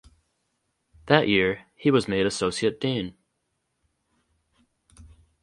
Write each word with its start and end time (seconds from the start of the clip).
That 1.05 1.27
year 1.27 1.67
he 1.75 1.91
was 1.91 2.07
made 2.07 2.25
Associate 2.25 2.81
Dean. 2.81 3.15